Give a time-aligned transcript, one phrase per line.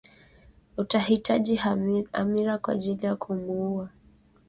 [0.77, 1.55] Utahitaji
[2.11, 3.89] hamira kwa ajili ya kuumua